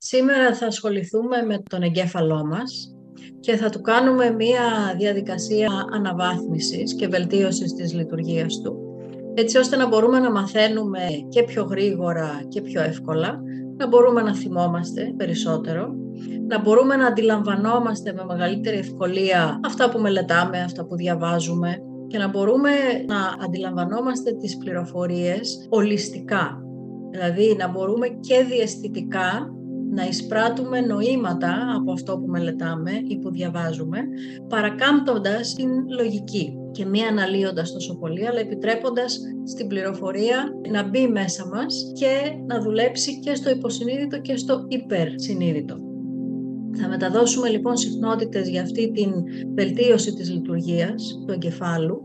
Σήμερα 0.00 0.54
θα 0.54 0.66
ασχοληθούμε 0.66 1.42
με 1.42 1.62
τον 1.70 1.82
εγκέφαλό 1.82 2.46
μας 2.46 2.94
και 3.40 3.56
θα 3.56 3.68
του 3.68 3.80
κάνουμε 3.80 4.30
μία 4.30 4.94
διαδικασία 4.98 5.68
αναβάθμισης 5.92 6.94
και 6.94 7.08
βελτίωσης 7.08 7.72
της 7.72 7.94
λειτουργίας 7.94 8.60
του, 8.60 8.76
έτσι 9.34 9.58
ώστε 9.58 9.76
να 9.76 9.86
μπορούμε 9.86 10.18
να 10.18 10.30
μαθαίνουμε 10.30 11.00
και 11.28 11.42
πιο 11.42 11.62
γρήγορα 11.62 12.42
και 12.48 12.60
πιο 12.60 12.82
εύκολα, 12.82 13.40
να 13.76 13.86
μπορούμε 13.86 14.22
να 14.22 14.34
θυμόμαστε 14.34 15.14
περισσότερο, 15.16 15.94
να 16.48 16.60
μπορούμε 16.60 16.96
να 16.96 17.06
αντιλαμβανόμαστε 17.06 18.12
με 18.12 18.24
μεγαλύτερη 18.24 18.76
ευκολία 18.76 19.60
αυτά 19.64 19.90
που 19.90 19.98
μελετάμε, 19.98 20.60
αυτά 20.60 20.84
που 20.84 20.96
διαβάζουμε 20.96 21.76
και 22.06 22.18
να 22.18 22.28
μπορούμε 22.28 22.70
να 23.06 23.44
αντιλαμβανόμαστε 23.44 24.32
τις 24.32 24.56
πληροφορίες 24.56 25.66
ολιστικά. 25.68 26.62
Δηλαδή 27.10 27.56
να 27.58 27.68
μπορούμε 27.68 28.08
και 28.08 28.44
διαισθητικά 28.48 29.52
να 29.98 30.06
εισπράττουμε 30.06 30.80
νοήματα 30.80 31.74
από 31.76 31.92
αυτό 31.92 32.18
που 32.18 32.26
μελετάμε 32.26 32.90
ή 33.08 33.16
που 33.18 33.30
διαβάζουμε, 33.30 33.98
παρακάμπτοντας 34.48 35.54
την 35.54 35.70
λογική 35.98 36.58
και 36.72 36.84
μη 36.86 37.02
αναλύοντας 37.02 37.72
τόσο 37.72 37.98
πολύ, 37.98 38.26
αλλά 38.26 38.40
επιτρέποντας 38.40 39.20
στην 39.44 39.66
πληροφορία 39.66 40.44
να 40.70 40.88
μπει 40.88 41.08
μέσα 41.08 41.46
μας 41.46 41.92
και 41.94 42.12
να 42.46 42.60
δουλέψει 42.60 43.20
και 43.20 43.34
στο 43.34 43.50
υποσυνείδητο 43.50 44.20
και 44.20 44.36
στο 44.36 44.64
υπερσυνείδητο. 44.68 45.76
Θα 46.80 46.88
μεταδώσουμε 46.88 47.48
λοιπόν 47.48 47.76
συχνότητες 47.76 48.48
για 48.48 48.62
αυτή 48.62 48.92
την 48.92 49.12
βελτίωση 49.54 50.14
της 50.14 50.30
λειτουργίας 50.30 51.18
του 51.26 51.32
εγκεφάλου 51.32 52.00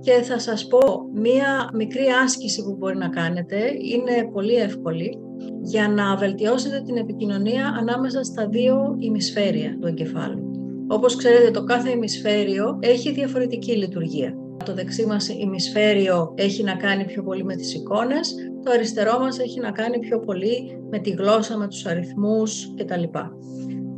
και 0.00 0.12
θα 0.12 0.38
σας 0.38 0.66
πω 0.66 0.78
μία 1.14 1.70
μικρή 1.74 2.06
άσκηση 2.24 2.62
που 2.62 2.76
μπορεί 2.78 2.96
να 2.96 3.08
κάνετε, 3.08 3.56
είναι 3.94 4.30
πολύ 4.32 4.54
εύκολη 4.54 5.18
για 5.62 5.88
να 5.88 6.16
βελτιώσετε 6.16 6.82
την 6.86 6.96
επικοινωνία 6.96 7.76
ανάμεσα 7.78 8.22
στα 8.22 8.48
δύο 8.48 8.96
ημισφαίρια 8.98 9.76
του 9.80 9.86
εγκεφάλου. 9.86 10.50
Όπως 10.88 11.16
ξέρετε, 11.16 11.50
το 11.50 11.64
κάθε 11.64 11.90
ημισφαίριο 11.90 12.78
έχει 12.80 13.12
διαφορετική 13.12 13.72
λειτουργία. 13.72 14.34
Το 14.64 14.74
δεξί 14.74 15.06
μας 15.06 15.28
ημισφαίριο 15.28 16.34
έχει 16.36 16.62
να 16.62 16.74
κάνει 16.74 17.04
πιο 17.04 17.22
πολύ 17.22 17.44
με 17.44 17.54
τις 17.54 17.74
εικόνες, 17.74 18.34
το 18.64 18.70
αριστερό 18.70 19.18
μας 19.18 19.38
έχει 19.38 19.60
να 19.60 19.70
κάνει 19.70 19.98
πιο 19.98 20.18
πολύ 20.18 20.82
με 20.90 20.98
τη 20.98 21.10
γλώσσα, 21.10 21.56
με 21.56 21.68
τους 21.68 21.86
αριθμούς 21.86 22.74
κτλ. 22.76 23.02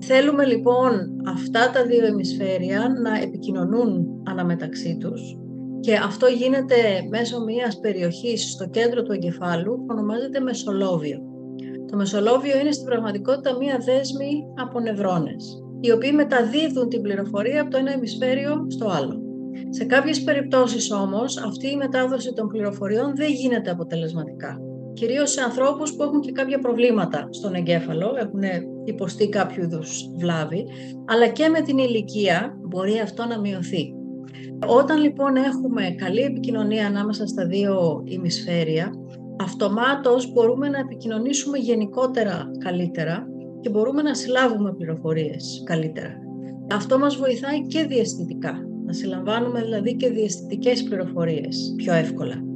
Θέλουμε 0.04 0.44
λοιπόν 0.44 0.92
αυτά 1.26 1.70
τα 1.70 1.84
δύο 1.86 2.06
ημισφαίρια 2.06 2.92
να 3.02 3.18
επικοινωνούν 3.22 4.06
αναμεταξύ 4.24 4.96
τους 5.00 5.36
και 5.82 5.94
αυτό 5.94 6.26
γίνεται 6.26 6.76
μέσω 7.10 7.44
μιας 7.44 7.78
περιοχής 7.80 8.50
στο 8.50 8.68
κέντρο 8.68 9.02
του 9.02 9.12
εγκεφάλου 9.12 9.76
που 9.76 9.86
ονομάζεται 9.88 10.40
μεσολόβιο. 10.40 11.18
Το 11.90 11.96
μεσολόβιο 11.96 12.58
είναι 12.58 12.72
στην 12.72 12.86
πραγματικότητα 12.86 13.56
μία 13.56 13.78
δέσμη 13.84 14.32
από 14.62 14.80
νευρώνες, 14.80 15.62
οι 15.80 15.90
οποίοι 15.90 16.12
μεταδίδουν 16.14 16.88
την 16.88 17.02
πληροφορία 17.02 17.60
από 17.60 17.70
το 17.70 17.76
ένα 17.76 17.92
ημισφαίριο 17.92 18.66
στο 18.68 18.86
άλλο. 18.88 19.22
Σε 19.68 19.84
κάποιες 19.84 20.22
περιπτώσεις 20.22 20.92
όμως 20.92 21.36
αυτή 21.36 21.70
η 21.70 21.76
μετάδοση 21.76 22.32
των 22.32 22.48
πληροφοριών 22.48 23.16
δεν 23.16 23.30
γίνεται 23.30 23.70
αποτελεσματικά. 23.70 24.60
Κυρίως 24.92 25.30
σε 25.30 25.40
ανθρώπους 25.40 25.94
που 25.94 26.02
έχουν 26.02 26.20
και 26.20 26.32
κάποια 26.32 26.58
προβλήματα 26.58 27.28
στον 27.30 27.54
εγκέφαλο, 27.54 28.14
έχουν 28.18 28.42
υποστεί 28.84 29.28
κάποιο 29.28 29.62
είδους 29.62 30.10
βλάβη, 30.16 30.66
αλλά 31.06 31.28
και 31.28 31.48
με 31.48 31.60
την 31.60 31.78
ηλικία 31.78 32.58
μπορεί 32.68 32.98
αυτό 32.98 33.24
να 33.24 33.40
μειωθεί. 33.40 33.94
Όταν 34.66 35.00
λοιπόν 35.00 35.36
έχουμε 35.36 35.94
καλή 35.98 36.20
επικοινωνία 36.20 36.86
ανάμεσα 36.86 37.26
στα 37.26 37.46
δύο 37.46 38.02
ημισφαίρια, 38.04 38.92
αυτομάτως 39.40 40.32
μπορούμε 40.32 40.68
να 40.68 40.78
επικοινωνήσουμε 40.78 41.58
γενικότερα 41.58 42.50
καλύτερα 42.58 43.26
και 43.60 43.68
μπορούμε 43.68 44.02
να 44.02 44.14
συλλάβουμε 44.14 44.72
πληροφορίες 44.74 45.62
καλύτερα. 45.64 46.18
Αυτό 46.72 46.98
μας 46.98 47.16
βοηθάει 47.16 47.66
και 47.66 47.84
διαστητικά, 47.84 48.52
να 48.86 48.92
συλλαμβάνουμε 48.92 49.62
δηλαδή 49.62 49.96
και 49.96 50.10
διαστητικές 50.10 50.82
πληροφορίες 50.82 51.74
πιο 51.76 51.92
εύκολα. 51.92 52.51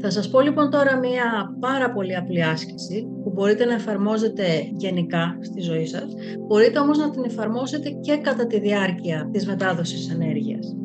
Θα 0.00 0.10
σας 0.10 0.30
πω 0.30 0.40
λοιπόν 0.40 0.70
τώρα 0.70 0.96
μία 0.96 1.56
πάρα 1.60 1.92
πολύ 1.92 2.16
απλή 2.16 2.44
άσκηση 2.44 3.08
που 3.22 3.30
μπορείτε 3.30 3.64
να 3.64 3.74
εφαρμόζετε 3.74 4.44
γενικά 4.76 5.38
στη 5.40 5.60
ζωή 5.60 5.86
σας, 5.86 6.06
μπορείτε 6.46 6.78
όμως 6.78 6.98
να 6.98 7.10
την 7.10 7.24
εφαρμόσετε 7.24 7.90
και 7.90 8.16
κατά 8.16 8.46
τη 8.46 8.60
διάρκεια 8.60 9.28
της 9.32 9.46
μετάδοσης 9.46 10.10
ενέργειας. 10.10 10.76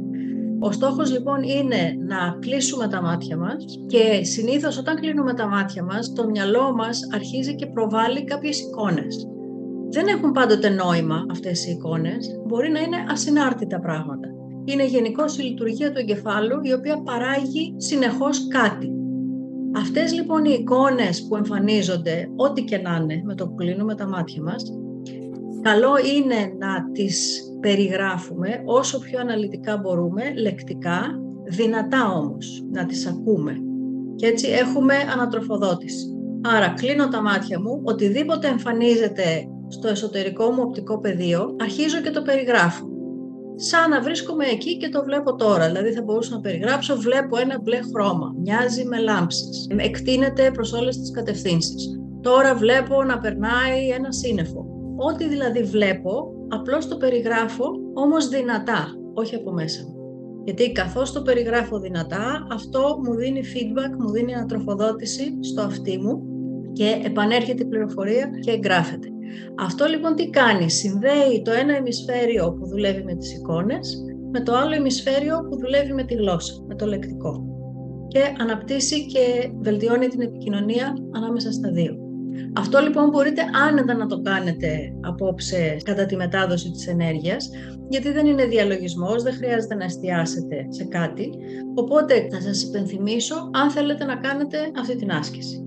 Ο 0.60 0.72
στόχος 0.72 1.12
λοιπόν 1.12 1.44
είναι 1.44 1.96
να 2.08 2.38
κλείσουμε 2.40 2.88
τα 2.88 3.02
μάτια 3.02 3.38
μας 3.38 3.66
και 3.88 4.24
συνήθως 4.24 4.78
όταν 4.78 4.96
κλείνουμε 4.96 5.34
τα 5.34 5.48
μάτια 5.48 5.84
μας 5.84 6.14
το 6.14 6.30
μυαλό 6.30 6.74
μας 6.76 7.08
αρχίζει 7.14 7.56
και 7.56 7.66
προβάλλει 7.66 8.24
κάποιες 8.24 8.60
εικόνες. 8.60 9.28
Δεν 9.90 10.08
έχουν 10.08 10.32
πάντοτε 10.32 10.70
νόημα 10.70 11.26
αυτές 11.32 11.68
οι 11.68 11.72
εικόνες, 11.72 12.42
μπορεί 12.48 12.70
να 12.70 12.80
είναι 12.80 12.98
ασυνάρτητα 13.10 13.80
πράγματα. 13.80 14.28
Είναι 14.66 14.86
γενικώς 14.86 15.38
η 15.38 15.42
λειτουργία 15.42 15.92
του 15.92 16.00
εγκεφάλου 16.00 16.60
η 16.62 16.74
οποία 16.74 17.02
παράγει 17.02 17.74
συνεχώς 17.78 18.48
κάτι. 18.48 18.92
Αυτές 19.76 20.14
λοιπόν 20.14 20.46
οι 20.46 20.58
εικόνες 20.60 21.28
που 21.28 21.36
εμφανίζονται, 21.36 22.30
ό,τι 22.36 22.64
και 22.64 22.78
να 22.78 23.00
είναι 23.02 23.22
με 23.26 23.36
το 23.36 23.48
που 23.48 23.56
κλείνουμε 23.56 23.96
τα 23.96 24.08
μάτια 24.08 24.42
μας, 24.42 24.64
καλό 25.62 25.94
είναι 26.16 26.56
να 26.58 26.92
τις 26.92 27.42
περιγράφουμε 27.60 28.62
όσο 28.66 29.00
πιο 29.00 29.20
αναλυτικά 29.20 29.78
μπορούμε, 29.78 30.34
λεκτικά, 30.34 31.20
δυνατά 31.46 32.12
όμως, 32.12 32.64
να 32.72 32.86
τις 32.86 33.08
ακούμε. 33.08 33.58
Και 34.16 34.26
έτσι 34.26 34.48
έχουμε 34.48 34.94
ανατροφοδότηση. 35.14 36.08
Άρα 36.42 36.70
κλείνω 36.70 37.08
τα 37.08 37.22
μάτια 37.22 37.60
μου, 37.60 37.82
οτιδήποτε 37.84 38.48
εμφανίζεται 38.48 39.48
στο 39.68 39.88
εσωτερικό 39.88 40.52
μου 40.52 40.62
οπτικό 40.62 41.00
πεδίο, 41.00 41.56
αρχίζω 41.62 42.02
και 42.02 42.10
το 42.10 42.22
περιγράφω. 42.22 42.93
Σαν 43.56 43.90
να 43.90 44.02
βρίσκομαι 44.02 44.46
εκεί 44.46 44.78
και 44.78 44.90
το 44.90 45.04
βλέπω 45.04 45.36
τώρα. 45.36 45.66
Δηλαδή 45.68 45.92
θα 45.92 46.02
μπορούσα 46.02 46.36
να 46.36 46.42
περιγράψω, 46.42 46.96
βλέπω 46.96 47.38
ένα 47.38 47.60
μπλε 47.62 47.80
χρώμα, 47.94 48.34
μοιάζει 48.42 48.86
με 48.86 48.98
λάμψεις, 48.98 49.68
εκτείνεται 49.78 50.52
προς 50.52 50.74
όλες 50.74 50.98
τις 50.98 51.12
κατευθύνσεις. 51.12 52.00
Τώρα 52.22 52.56
βλέπω 52.56 53.04
να 53.04 53.20
περνάει 53.20 53.90
ένα 53.90 54.12
σύννεφο. 54.12 54.66
Ό,τι 54.98 55.28
δηλαδή 55.28 55.64
βλέπω, 55.64 56.34
απλώς 56.48 56.88
το 56.88 56.98
περιγράφω, 56.98 57.66
όμως 57.94 58.28
δυνατά, 58.28 58.88
όχι 59.14 59.36
από 59.36 59.52
μέσα 59.52 59.84
μου. 59.84 59.96
Γιατί 60.44 60.72
καθώς 60.72 61.12
το 61.12 61.22
περιγράφω 61.22 61.80
δυνατά, 61.80 62.48
αυτό 62.52 63.00
μου 63.04 63.16
δίνει 63.16 63.42
feedback, 63.54 63.98
μου 64.00 64.12
δίνει 64.12 64.34
ανατροφοδότηση 64.34 65.38
στο 65.40 65.62
αυτί 65.62 65.98
μου 65.98 66.24
και 66.74 67.02
επανέρχεται 67.04 67.64
η 67.64 67.66
πληροφορία 67.66 68.30
και 68.40 68.52
εγγράφεται. 68.52 69.08
Αυτό 69.60 69.86
λοιπόν 69.86 70.16
τι 70.16 70.30
κάνει, 70.30 70.70
συνδέει 70.70 71.42
το 71.44 71.52
ένα 71.52 71.78
ημισφαίριο 71.78 72.54
που 72.54 72.68
δουλεύει 72.68 73.04
με 73.04 73.16
τις 73.16 73.34
εικόνες 73.34 74.04
με 74.32 74.42
το 74.42 74.56
άλλο 74.56 74.76
ημισφαίριο 74.76 75.48
που 75.50 75.58
δουλεύει 75.58 75.94
με 75.94 76.04
τη 76.04 76.14
γλώσσα, 76.14 76.54
με 76.68 76.76
το 76.76 76.86
λεκτικό 76.86 77.48
και 78.08 78.22
αναπτύσσει 78.40 79.06
και 79.06 79.52
βελτιώνει 79.62 80.08
την 80.08 80.22
επικοινωνία 80.22 80.94
ανάμεσα 81.16 81.52
στα 81.52 81.72
δύο. 81.72 81.98
Αυτό 82.56 82.80
λοιπόν 82.80 83.10
μπορείτε 83.10 83.42
άνετα 83.70 83.94
να 83.94 84.06
το 84.06 84.22
κάνετε 84.22 84.94
απόψε 85.02 85.78
κατά 85.84 86.06
τη 86.06 86.16
μετάδοση 86.16 86.72
της 86.72 86.88
ενέργειας, 86.88 87.50
γιατί 87.90 88.12
δεν 88.12 88.26
είναι 88.26 88.46
διαλογισμός, 88.46 89.24
δεν 89.24 89.34
χρειάζεται 89.34 89.76
να 89.76 89.84
εστιάσετε 89.84 90.66
σε 90.70 90.84
κάτι. 90.84 91.30
Οπότε 91.76 92.28
θα 92.32 92.42
σας 92.42 92.64
υπενθυμίσω 92.64 93.50
αν 93.54 93.70
θέλετε 93.70 94.06
να 94.06 94.16
κάνετε 94.16 94.58
αυτή 94.80 94.96
την 94.96 95.12
άσκηση. 95.12 95.64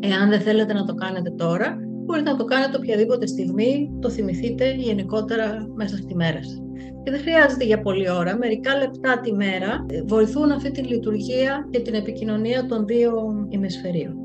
Εάν 0.00 0.28
δεν 0.28 0.40
θέλετε 0.40 0.72
να 0.72 0.84
το 0.84 0.94
κάνετε 0.94 1.30
τώρα, 1.30 1.76
μπορείτε 2.06 2.30
να 2.30 2.36
το 2.36 2.44
κάνετε 2.44 2.76
οποιαδήποτε 2.76 3.26
στιγμή, 3.26 3.90
το 4.00 4.10
θυμηθείτε 4.10 4.74
γενικότερα 4.74 5.66
μέσα 5.74 5.96
στη 5.96 6.14
μέρα 6.14 6.42
σας. 6.42 6.60
Και 7.02 7.10
δεν 7.10 7.20
χρειάζεται 7.20 7.64
για 7.64 7.80
πολλή 7.80 8.10
ώρα, 8.10 8.36
μερικά 8.36 8.76
λεπτά 8.76 9.20
τη 9.20 9.32
μέρα 9.32 9.86
βοηθούν 10.06 10.50
αυτή 10.50 10.70
τη 10.70 10.82
λειτουργία 10.82 11.68
και 11.70 11.80
την 11.80 11.94
επικοινωνία 11.94 12.66
των 12.66 12.86
δύο 12.86 13.12
ημισφαιρίων. 13.48 14.16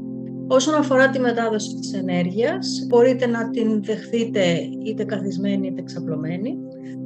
Όσον 0.47 0.75
αφορά 0.75 1.09
τη 1.09 1.19
μετάδοση 1.19 1.75
της 1.75 1.93
ενέργειας, 1.93 2.85
μπορείτε 2.87 3.27
να 3.27 3.49
την 3.49 3.83
δεχθείτε 3.83 4.59
είτε 4.85 5.03
καθισμένη 5.03 5.67
είτε 5.67 5.81
ξαπλωμένη. 5.81 6.57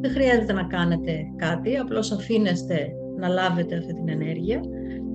Δεν 0.02 0.12
χρειάζεται 0.12 0.54
να 0.54 0.64
κάνετε 0.64 1.12
κάτι, 1.36 1.78
απλώς 1.78 2.12
αφήνεστε 2.12 2.88
να 3.18 3.28
λάβετε 3.28 3.76
αυτή 3.78 3.94
την 3.94 4.10
ενέργεια. 4.10 4.60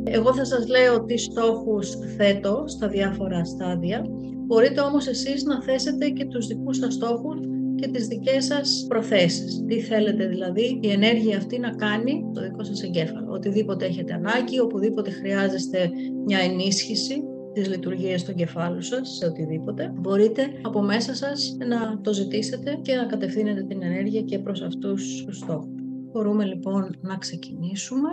Εγώ 0.04 0.34
θα 0.34 0.44
σας 0.44 0.68
λέω 0.68 1.04
τι 1.04 1.16
στόχους 1.18 1.90
θέτω 2.16 2.64
στα 2.66 2.88
διάφορα 2.88 3.44
στάδια. 3.44 4.04
Μπορείτε 4.50 4.80
όμως 4.80 5.06
εσείς 5.06 5.44
να 5.44 5.62
θέσετε 5.62 6.08
και 6.08 6.24
τους 6.24 6.46
δικούς 6.46 6.76
σας 6.76 6.94
στόχους 6.94 7.38
και 7.74 7.88
τις 7.88 8.06
δικές 8.06 8.44
σας 8.44 8.84
προθέσεις. 8.88 9.64
Τι 9.66 9.80
θέλετε 9.80 10.26
δηλαδή 10.26 10.78
η 10.82 10.90
ενέργεια 10.90 11.36
αυτή 11.36 11.58
να 11.58 11.70
κάνει 11.70 12.30
το 12.34 12.40
δικό 12.42 12.64
σας 12.64 12.82
εγκέφαλο. 12.82 13.32
Οτιδήποτε 13.32 13.86
έχετε 13.86 14.12
ανάγκη, 14.12 14.60
οπουδήποτε 14.60 15.10
χρειάζεστε 15.10 15.90
μια 16.26 16.38
ενίσχυση, 16.38 17.22
τις 17.52 17.68
λειτουργίες 17.68 18.24
του 18.24 18.34
κεφάλου 18.34 18.82
σας, 18.82 19.16
σε 19.16 19.26
οτιδήποτε, 19.26 19.92
μπορείτε 19.94 20.42
από 20.62 20.82
μέσα 20.82 21.14
σας 21.14 21.56
να 21.68 22.00
το 22.00 22.12
ζητήσετε 22.12 22.78
και 22.82 22.94
να 22.94 23.04
κατευθύνετε 23.04 23.62
την 23.62 23.82
ενέργεια 23.82 24.22
και 24.22 24.38
προς 24.38 24.62
αυτούς 24.62 25.24
τους 25.26 25.36
στόχους. 25.36 25.80
Μπορούμε 26.12 26.44
λοιπόν 26.44 26.96
να 27.00 27.16
ξεκινήσουμε. 27.16 28.08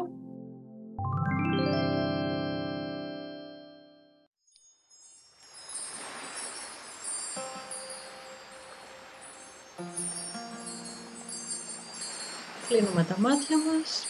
Κλείνουμε 12.78 13.04
τα 13.04 13.16
μάτια 13.20 13.58
μας. 13.58 14.08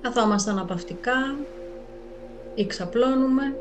Καθόμαστε 0.00 0.50
αναπαυτικά 0.50 1.36
ή 2.54 2.66
ξαπλώνουμε. 2.66 3.56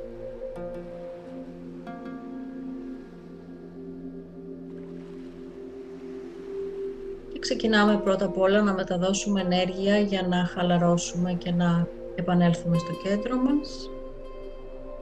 Και 7.33 7.39
ξεκινάμε 7.39 7.97
πρώτα 7.97 8.25
απ' 8.25 8.37
όλα 8.37 8.61
να 8.61 8.73
μεταδώσουμε 8.73 9.41
ενέργεια 9.41 9.99
για 9.99 10.27
να 10.27 10.45
χαλαρώσουμε 10.45 11.33
και 11.33 11.51
να 11.51 11.87
επανέλθουμε 12.15 12.77
στο 12.77 12.93
κέντρο 13.03 13.35
μας. 13.35 13.89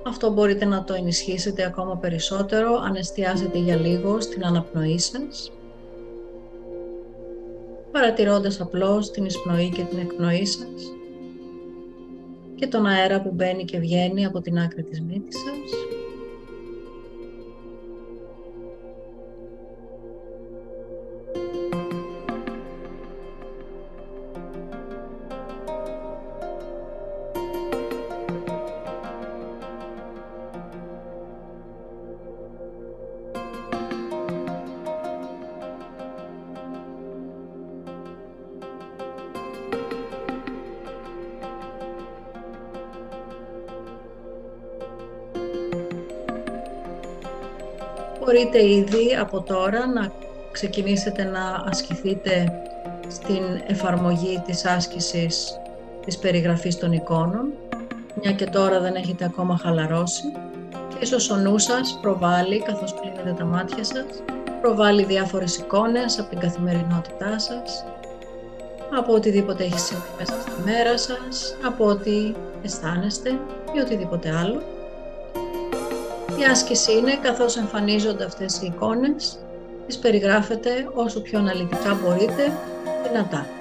Αυτό 0.08 0.32
μπορείτε 0.32 0.66
να 0.66 0.84
το 0.84 0.94
ενισχύσετε 0.94 1.66
ακόμα 1.66 1.98
περισσότερο 1.98 2.76
αν 2.76 2.96
εστιάζετε 2.96 3.58
για 3.58 3.76
λίγο 3.76 4.22
στην 4.22 4.46
αναπνοή 4.46 5.00
σας 5.00 5.52
παρατηρώντας 7.92 8.62
απλώς 8.62 9.12
την 9.12 9.26
εισπνοή 9.26 9.70
και 9.70 9.84
την 9.84 10.00
εκπνοή 10.00 10.46
σας 10.46 10.94
και 12.56 12.68
τον 12.68 12.86
αέρα 12.86 13.22
που 13.22 13.32
μπαίνει 13.34 13.66
και 13.66 13.80
βγαίνει 13.80 14.26
από 14.26 14.42
την 14.42 14.60
άκρη 14.60 14.84
της 14.84 15.02
μύτης 15.02 15.36
σας. 15.36 15.95
Μπορείτε 48.56 48.74
ήδη 48.74 49.16
από 49.16 49.42
τώρα 49.42 49.88
να 49.88 50.12
ξεκινήσετε 50.52 51.24
να 51.24 51.64
ασκηθείτε 51.66 52.62
στην 53.08 53.44
εφαρμογή 53.68 54.42
της 54.46 54.66
άσκησης 54.66 55.60
της 56.06 56.18
περιγραφής 56.18 56.78
των 56.78 56.92
εικόνων, 56.92 57.46
μια 58.22 58.32
και 58.32 58.46
τώρα 58.46 58.80
δεν 58.80 58.96
έχετε 58.96 59.26
ακόμα 59.26 59.58
χαλαρώσει 59.58 60.32
και 60.88 60.96
ίσως 61.00 61.30
ο 61.30 61.36
νους 61.36 61.64
σας 61.64 62.00
προβάλλει, 62.02 62.62
καθώς 62.62 62.96
κλείνετε 63.02 63.34
τα 63.38 63.46
μάτια 63.46 63.84
σας, 63.84 64.06
προβάλλει 64.62 65.04
διάφορες 65.04 65.58
εικόνες 65.58 66.20
από 66.20 66.30
την 66.30 66.40
καθημερινότητά 66.40 67.40
σας, 67.40 67.86
από 68.98 69.14
οτιδήποτε 69.14 69.64
έχει 69.64 69.80
συμβεί 69.80 70.08
μέσα 70.20 70.42
στη 70.42 70.52
μέρα 70.66 70.98
σας, 70.98 71.56
από 71.66 71.86
ό,τι 71.86 72.34
αισθάνεστε 72.64 73.30
ή 73.76 73.80
οτιδήποτε 73.80 74.36
άλλο. 74.38 74.75
Η 76.40 76.44
άσκηση 76.44 76.98
είναι 76.98 77.16
καθώς 77.16 77.58
εμφανίζονται 77.58 78.24
αυτές 78.24 78.62
οι 78.62 78.66
εικόνες, 78.66 79.38
τις 79.88 79.98
περιγράφετε 79.98 80.90
όσο 80.94 81.22
πιο 81.22 81.40
αναλυτικά 81.40 82.00
μπορείτε, 82.02 82.52
δυνατά. 83.08 83.55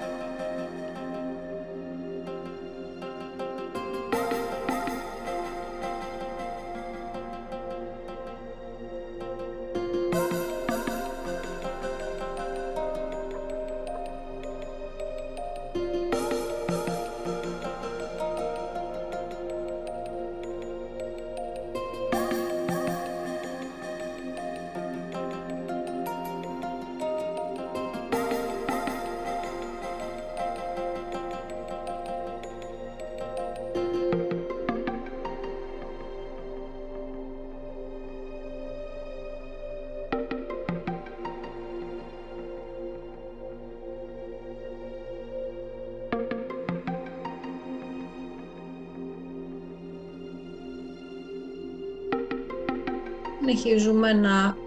Συνεχίζουμε 53.45 54.13
να 54.13 54.57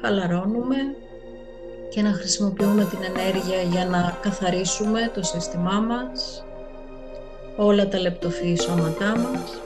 χαλαρώνουμε 0.00 0.76
και 1.90 2.02
να 2.02 2.12
χρησιμοποιούμε 2.12 2.84
την 2.84 2.98
ενέργεια 3.02 3.60
για 3.62 3.86
να 3.86 4.18
καθαρίσουμε 4.22 5.10
το 5.14 5.22
σύστημά 5.22 5.80
μας, 5.80 6.44
όλα 7.56 7.88
τα 7.88 7.98
λεπτοφύη 7.98 8.56
σώματά 8.60 9.18
μας. 9.18 9.60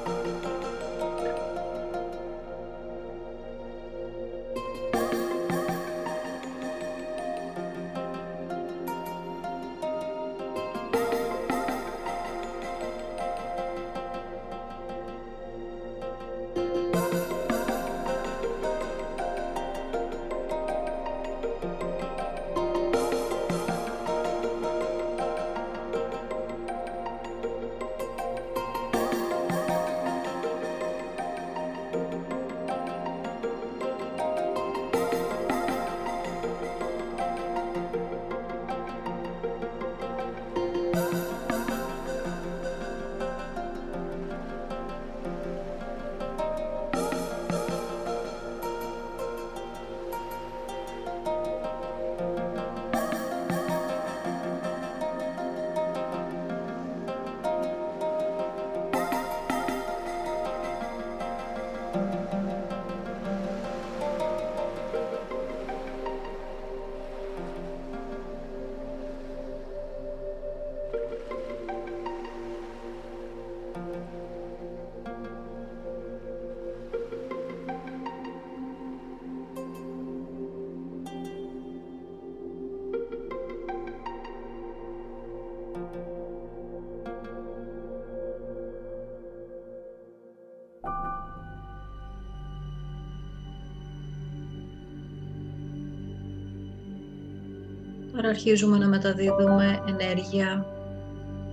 Τώρα 98.26 98.38
αρχίζουμε 98.38 98.78
να 98.78 98.88
μεταδίδουμε 98.88 99.82
ενέργεια 99.88 100.66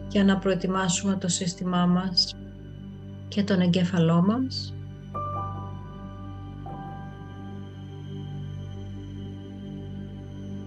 για 0.08 0.24
να 0.24 0.38
προετοιμάσουμε 0.38 1.16
το 1.16 1.28
σύστημά 1.28 1.86
μας 1.86 2.36
και 3.28 3.44
τον 3.44 3.60
εγκέφαλό 3.60 4.22
μας. 4.22 4.74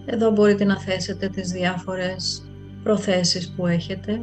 Εδώ 0.04 0.30
μπορείτε 0.30 0.64
να 0.64 0.78
θέσετε 0.78 1.28
τις 1.28 1.50
διάφορες 1.50 2.42
προθέσεις 2.82 3.52
που 3.56 3.66
έχετε 3.66 4.22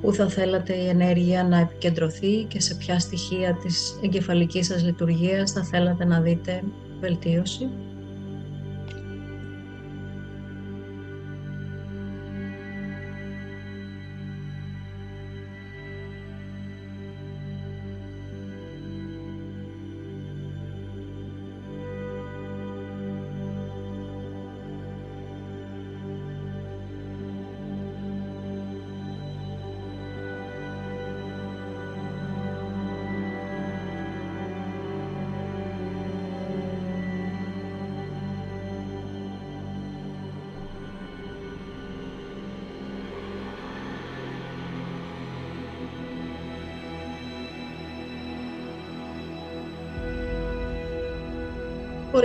Πού 0.00 0.12
θα 0.12 0.28
θέλατε 0.28 0.74
η 0.74 0.88
ενέργεια 0.88 1.44
να 1.44 1.58
επικεντρωθεί 1.58 2.44
και 2.44 2.60
σε 2.60 2.74
ποια 2.74 2.98
στοιχεία 2.98 3.54
της 3.62 3.98
εγκεφαλικής 4.02 4.66
σας 4.66 4.84
λειτουργίας 4.84 5.52
θα 5.52 5.64
θέλατε 5.64 6.04
να 6.04 6.20
δείτε 6.20 6.62
βελτίωση. 7.00 7.68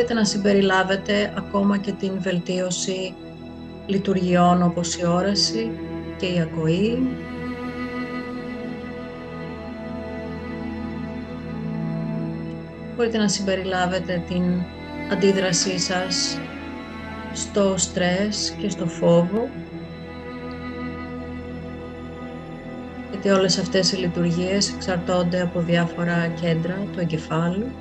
Μπορείτε 0.09 0.27
να 0.27 0.39
συμπεριλάβετε 0.41 1.33
ακόμα 1.37 1.77
και 1.77 1.91
την 1.91 2.11
βελτίωση 2.21 3.13
λειτουργιών 3.85 4.63
όπως 4.63 4.95
η 4.95 5.05
όραση 5.05 5.71
και 6.17 6.25
η 6.25 6.39
ακοή. 6.39 7.07
Μπορείτε 12.95 13.17
να 13.17 13.27
συμπεριλάβετε 13.27 14.23
την 14.27 14.43
αντίδρασή 15.11 15.79
σας 15.79 16.39
στο 17.33 17.73
στρες 17.77 18.55
και 18.61 18.69
στο 18.69 18.85
φόβο. 18.85 19.49
Γιατί 23.09 23.29
όλες 23.29 23.57
αυτές 23.57 23.91
οι 23.91 23.95
λειτουργίες 23.95 24.73
εξαρτώνται 24.73 25.41
από 25.41 25.59
διάφορα 25.59 26.27
κέντρα 26.41 26.77
του 26.93 26.99
εγκεφάλου. 26.99 27.71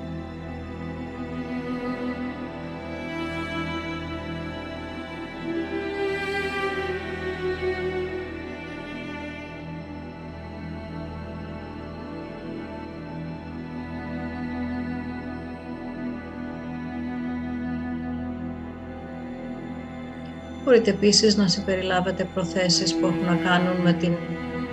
Μπορείτε 20.69 20.89
επίσης 20.89 21.35
να 21.37 21.47
συμπεριλάβετε 21.47 22.23
προθέσεις 22.33 22.95
που 22.95 23.05
έχουν 23.05 23.25
να 23.25 23.35
κάνουν 23.35 23.81
με 23.81 23.93
την 23.93 24.13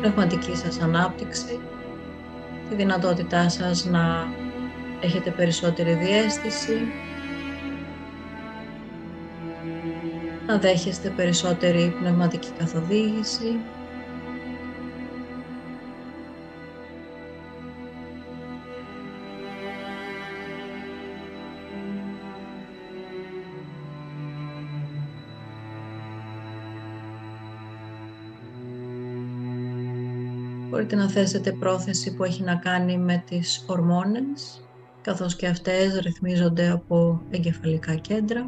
πνευματική 0.01 0.57
σας 0.57 0.81
ανάπτυξη, 0.81 1.61
τη 2.69 2.75
δυνατότητά 2.75 3.49
σας 3.49 3.85
να 3.85 4.27
έχετε 5.01 5.31
περισσότερη 5.31 5.93
διέστηση, 5.93 6.77
να 10.47 10.59
δέχεστε 10.59 11.09
περισσότερη 11.09 11.95
πνευματική 12.01 12.51
καθοδήγηση, 12.59 13.59
Μπορείτε 30.77 30.97
να 30.97 31.09
θέσετε 31.09 31.53
πρόθεση 31.53 32.15
που 32.15 32.25
έχει 32.25 32.43
να 32.43 32.55
κάνει 32.55 32.99
με 32.99 33.25
τις 33.29 33.65
ορμόνες, 33.67 34.65
καθώς 35.03 35.37
και 35.37 35.47
αυτές 35.47 35.99
ρυθμίζονται 35.99 36.71
από 36.71 37.23
εγκεφαλικά 37.31 37.95
κέντρα. 37.95 38.47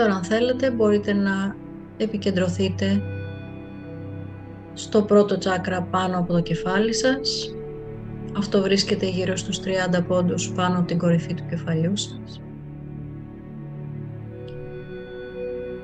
Τώρα 0.00 0.14
αν 0.14 0.24
θέλετε 0.24 0.70
μπορείτε 0.70 1.12
να 1.12 1.56
επικεντρωθείτε 1.96 3.02
στο 4.74 5.02
πρώτο 5.02 5.38
τσάκρα 5.38 5.82
πάνω 5.82 6.18
από 6.18 6.32
το 6.32 6.40
κεφάλι 6.40 6.94
σας. 6.94 7.54
Αυτό 8.36 8.62
βρίσκεται 8.62 9.06
γύρω 9.06 9.36
στους 9.36 9.60
30 9.60 10.04
πόντους 10.08 10.52
πάνω 10.52 10.78
από 10.78 10.86
την 10.86 10.98
κορυφή 10.98 11.34
του 11.34 11.46
κεφαλιού 11.48 11.96
σας. 11.96 12.40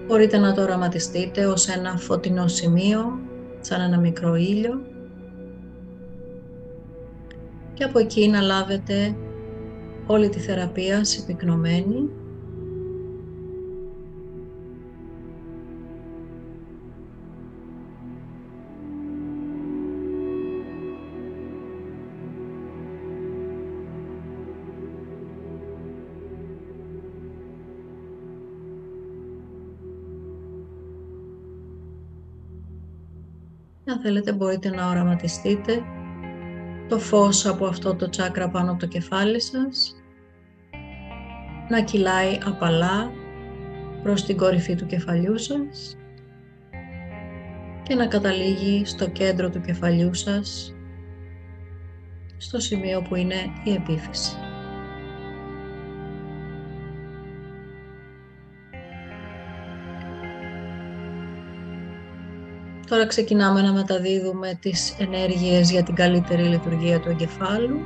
Μπορείτε 0.06 0.38
να 0.38 0.54
το 0.54 0.62
οραματιστείτε 0.62 1.46
ως 1.46 1.68
ένα 1.68 1.96
φωτεινό 1.96 2.48
σημείο, 2.48 3.18
σαν 3.60 3.80
ένα 3.80 3.98
μικρό 3.98 4.34
ήλιο. 4.34 4.80
Και 7.74 7.84
από 7.84 7.98
εκεί 7.98 8.28
να 8.28 8.40
λάβετε 8.40 9.16
όλη 10.06 10.28
τη 10.28 10.38
θεραπεία 10.38 11.04
συμπυκνωμένη 11.04 12.10
Αν 33.96 34.02
θέλετε 34.02 34.32
μπορείτε 34.32 34.68
να 34.68 34.88
οραματιστείτε 34.88 35.82
το 36.88 36.98
φως 36.98 37.46
από 37.46 37.66
αυτό 37.66 37.94
το 37.94 38.08
τσάκρα 38.08 38.48
πάνω 38.48 38.70
από 38.70 38.80
το 38.80 38.86
κεφάλι 38.86 39.40
σας 39.40 39.96
να 41.68 41.82
κυλάει 41.82 42.38
απαλά 42.44 43.12
προς 44.02 44.24
την 44.24 44.36
κορυφή 44.36 44.74
του 44.74 44.86
κεφαλιού 44.86 45.38
σας 45.38 45.96
και 47.82 47.94
να 47.94 48.06
καταλήγει 48.06 48.84
στο 48.84 49.08
κέντρο 49.08 49.50
του 49.50 49.60
κεφαλιού 49.60 50.14
σας 50.14 50.74
στο 52.36 52.60
σημείο 52.60 53.02
που 53.02 53.14
είναι 53.14 53.52
η 53.64 53.72
επίφυση. 53.72 54.45
Τώρα 62.88 63.06
ξεκινάμε 63.06 63.62
να 63.62 63.72
μεταδίδουμε 63.72 64.58
τις 64.60 64.96
ενέργειες 64.98 65.70
για 65.70 65.82
την 65.82 65.94
καλύτερη 65.94 66.42
λειτουργία 66.42 67.00
του 67.00 67.08
εγκεφάλου 67.08 67.80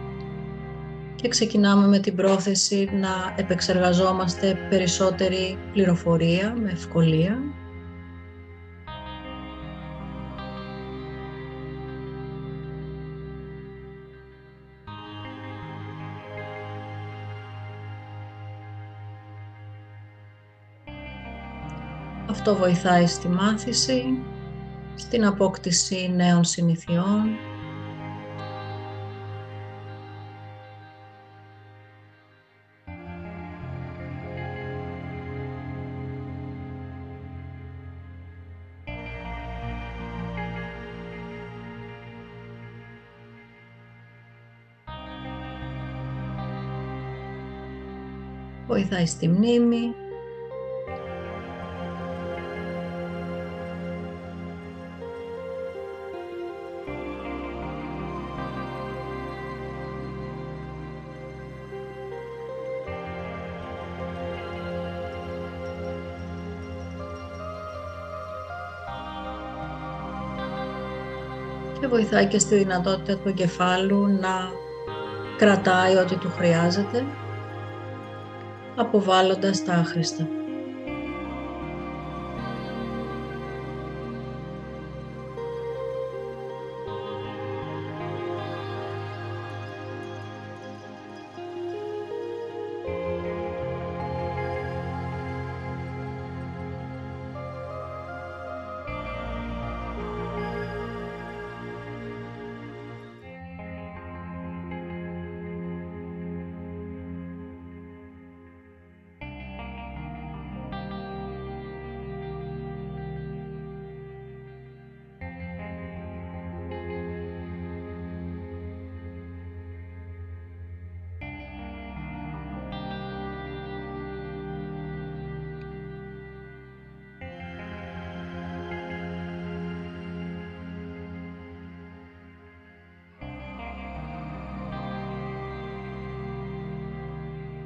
και 1.15 1.29
ξεκινάμε 1.29 1.87
με 1.87 1.99
την 1.99 2.17
πρόθεση 2.17 2.91
να 2.93 3.35
επεξεργαζόμαστε 3.37 4.59
περισσότερη 4.71 5.59
πληροφορία 5.73 6.57
με 6.63 6.71
ευκολία. 6.71 7.39
Αυτό 22.31 22.57
βοηθάει 22.57 23.07
στη 23.07 23.29
μάθηση 23.29 24.05
στην 25.01 25.25
απόκτηση 25.25 26.13
νέων 26.17 26.45
συνηθιών, 26.45 27.29
βοηθάει 48.67 49.07
στη 49.07 49.29
μνήμη, 49.29 49.95
βοηθάει 71.91 72.27
και 72.27 72.39
στη 72.39 72.57
δυνατότητα 72.57 73.17
του 73.17 73.29
εγκεφάλου 73.29 74.07
να 74.07 74.51
κρατάει 75.37 75.97
ό,τι 75.97 76.17
του 76.17 76.31
χρειάζεται, 76.37 77.05
αποβάλλοντας 78.77 79.65
τα 79.65 79.73
άχρηστα. 79.73 80.40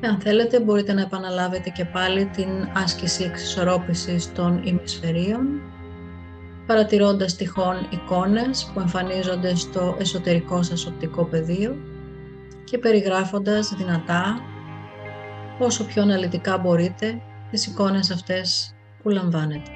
Αν 0.06 0.20
θέλετε 0.20 0.60
μπορείτε 0.60 0.92
να 0.92 1.00
επαναλάβετε 1.00 1.70
και 1.70 1.84
πάλι 1.84 2.26
την 2.26 2.48
άσκηση 2.72 3.24
εξισορρόπησης 3.24 4.32
των 4.32 4.60
ημισφαιρίων 4.64 5.60
παρατηρώντας 6.66 7.36
τυχόν 7.36 7.86
εικόνες 7.90 8.70
που 8.74 8.80
εμφανίζονται 8.80 9.54
στο 9.54 9.96
εσωτερικό 9.98 10.62
σας 10.62 10.86
οπτικό 10.86 11.24
πεδίο 11.24 11.76
και 12.64 12.78
περιγράφοντας 12.78 13.74
δυνατά 13.76 14.40
όσο 15.58 15.84
πιο 15.84 16.02
αναλυτικά 16.02 16.58
μπορείτε 16.58 17.20
τις 17.50 17.66
εικόνες 17.66 18.10
αυτές 18.10 18.74
που 19.02 19.08
λαμβάνετε. 19.08 19.70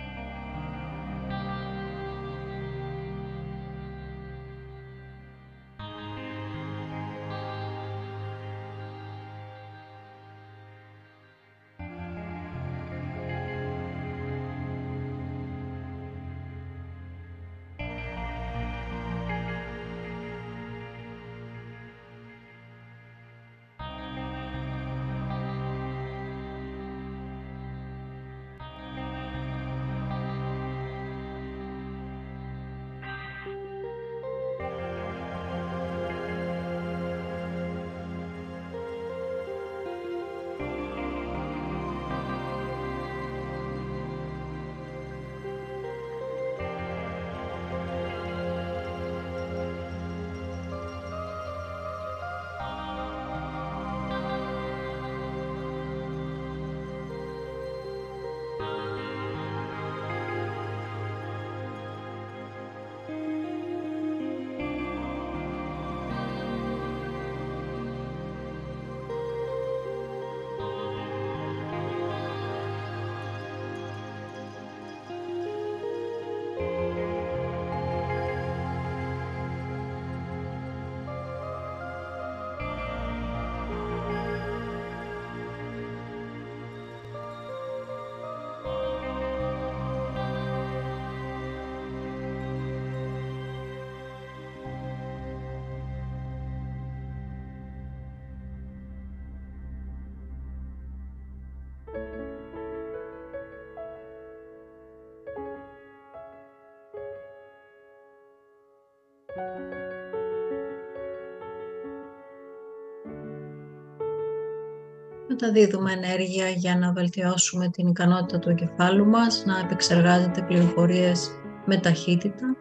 Μεταδίδουμε 115.40 115.92
ενέργεια 115.92 116.48
για 116.48 116.76
να 116.76 116.92
βελτιώσουμε 116.92 117.68
την 117.68 117.86
ικανότητα 117.86 118.38
του 118.38 118.50
εγκεφάλου 118.50 119.06
μας 119.06 119.42
να 119.46 119.58
επεξεργάζεται 119.58 120.42
πληροφορίες 120.42 121.30
με 121.64 121.76
ταχύτητα 121.76 122.56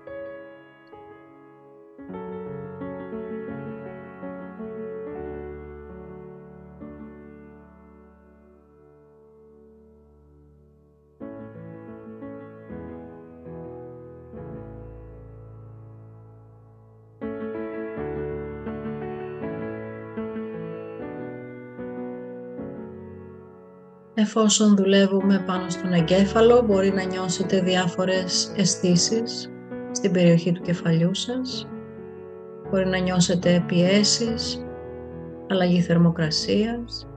Εφόσον 24.27 24.75
δουλεύουμε 24.75 25.43
πάνω 25.45 25.69
στον 25.69 25.93
εγκέφαλο, 25.93 26.61
μπορεί 26.61 26.93
να 26.93 27.03
νιώσετε 27.03 27.61
διάφορες 27.61 28.53
αισθήσεις 28.55 29.51
στην 29.91 30.11
περιοχή 30.11 30.51
του 30.51 30.61
κεφαλιού 30.61 31.15
σας. 31.15 31.67
Μπορεί 32.69 32.85
να 32.85 32.97
νιώσετε 32.97 33.63
πιέσεις, 33.67 34.65
αλλαγή 35.49 35.81
θερμοκρασίας. 35.81 37.07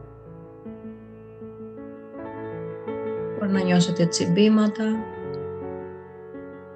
Μπορεί 3.39 3.53
να 3.53 3.63
νιώσετε 3.63 4.07
τσιμπήματα, 4.07 4.85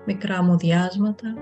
μικρά 0.06 0.42
μουδιάσματα. 0.42 1.34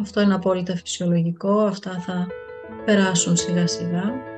Αυτό 0.00 0.20
είναι 0.20 0.34
απόλυτα 0.34 0.76
φυσιολογικό, 0.76 1.58
αυτά 1.58 1.90
θα 1.90 2.26
περάσουν 2.86 3.36
σιγά 3.36 3.66
σιγά. 3.66 4.35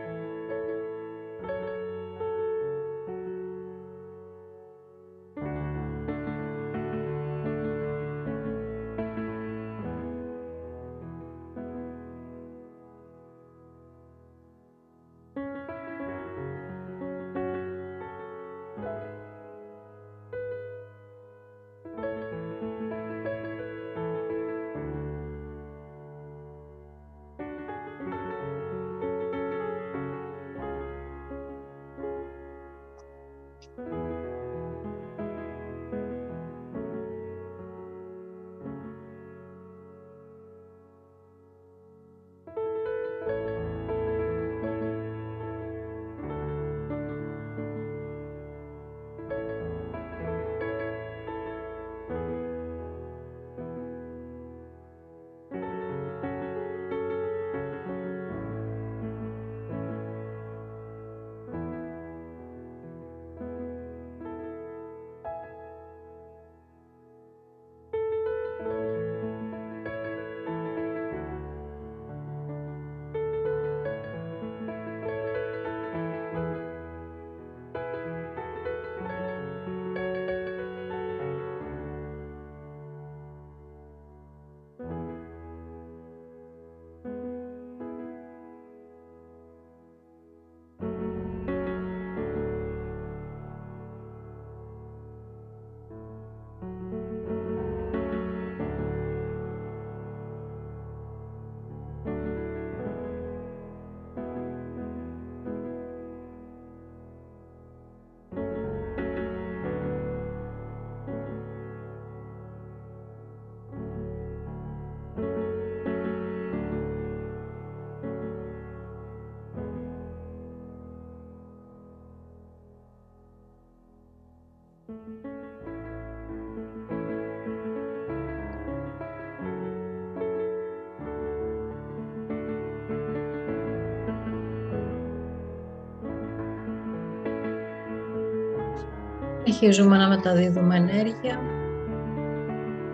Αρχίζουμε 139.61 139.97
να 139.97 140.09
μεταδίδουμε 140.09 140.77
ενέργεια 140.77 141.41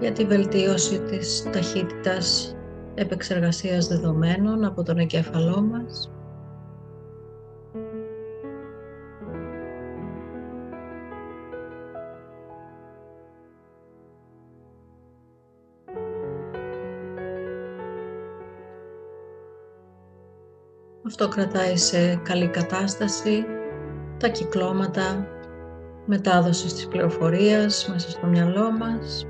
για 0.01 0.13
τη 0.13 0.25
βελτίωση 0.25 1.01
της 1.01 1.49
ταχύτητας 1.53 2.57
επεξεργασίας 2.95 3.87
δεδομένων 3.87 4.65
από 4.65 4.83
τον 4.83 4.99
εγκέφαλό 4.99 5.61
μας. 5.63 6.14
Αυτό 21.07 21.29
κρατάει 21.29 21.77
σε 21.77 22.17
καλή 22.17 22.49
κατάσταση 22.49 23.45
τα 24.19 24.29
κυκλώματα 24.29 25.27
μετάδοσης 26.07 26.75
της 26.75 26.89
πληροφορίας 26.89 27.89
μέσα 27.89 28.11
στο 28.11 28.27
μυαλό 28.27 28.71
μας. 28.71 29.27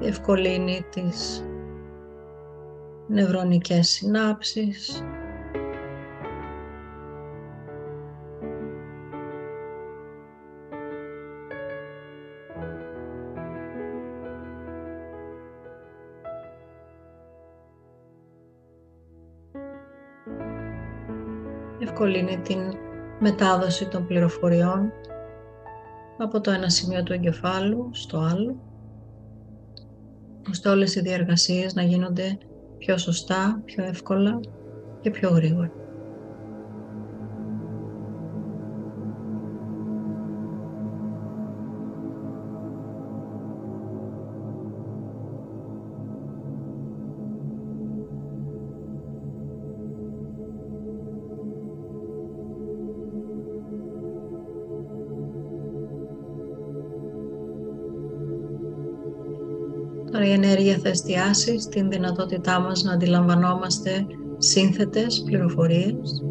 Διευκολύνει 0.00 0.86
τις 0.90 1.44
νευρονικές 3.08 3.88
συνάψεις. 3.88 5.04
Διευκολύνει 22.04 22.38
την 22.42 22.58
μετάδοση 23.18 23.88
των 23.88 24.06
πληροφοριών 24.06 24.92
από 26.18 26.40
το 26.40 26.50
ένα 26.50 26.68
σημείο 26.68 27.02
του 27.02 27.12
εγκεφάλου 27.12 27.90
στο 27.92 28.18
άλλο, 28.18 28.56
ώστε 30.50 30.68
όλες 30.68 30.94
οι 30.94 31.00
διαργασίες 31.00 31.74
να 31.74 31.82
γίνονται 31.82 32.38
πιο 32.78 32.98
σωστά, 32.98 33.62
πιο 33.64 33.84
εύκολα 33.84 34.40
και 35.00 35.10
πιο 35.10 35.30
γρήγορα. 35.30 35.77
Η 60.78 60.80
ενέργεια 60.80 60.82
θα 60.82 60.88
εστιάσει 60.88 61.60
στην 61.60 61.90
δυνατότητά 61.90 62.60
μας 62.60 62.82
να 62.82 62.92
αντιλαμβανόμαστε 62.92 64.06
σύνθετες 64.38 65.22
πληροφορίες, 65.26 66.24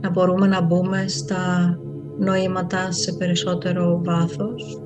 να 0.00 0.10
μπορούμε 0.10 0.46
να 0.46 0.60
μπούμε 0.60 1.08
στα 1.08 1.78
νοήματα 2.18 2.92
σε 2.92 3.12
περισσότερο 3.12 4.00
βάθος, 4.04 4.80